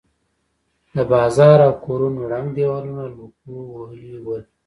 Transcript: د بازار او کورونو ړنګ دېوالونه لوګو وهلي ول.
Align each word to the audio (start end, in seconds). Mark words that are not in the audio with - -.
د 0.95 0.97
بازار 1.11 1.57
او 1.67 1.73
کورونو 1.85 2.21
ړنګ 2.31 2.47
دېوالونه 2.57 3.03
لوګو 3.17 3.57
وهلي 3.73 4.17
ول. 4.25 4.41